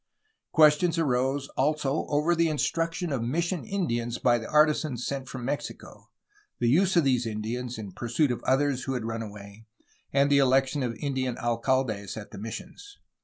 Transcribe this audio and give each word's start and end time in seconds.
Questions 0.51 0.97
arose 0.97 1.47
also 1.49 2.07
over 2.07 2.33
the 2.33 2.49
instruction 2.49 3.11
of 3.11 3.21
mission 3.21 3.63
Indians 3.63 4.17
by 4.17 4.39
the 4.39 4.49
artisans 4.49 5.05
sent 5.05 5.29
from 5.29 5.45
Mexico, 5.45 6.09
the 6.57 6.67
use 6.69 6.95
of 6.95 7.03
these 7.03 7.27
Indians 7.27 7.77
in 7.77 7.91
pursuit 7.91 8.31
of 8.31 8.41
others 8.41 8.85
who 8.85 8.95
had 8.95 9.05
run 9.05 9.21
away, 9.21 9.67
and 10.11 10.31
the 10.31 10.39
election 10.39 10.81
of 10.81 10.95
Indian 10.99 11.35
alcaldes 11.37 12.17
at 12.17 12.31
the 12.31 12.39
missions. 12.39 12.97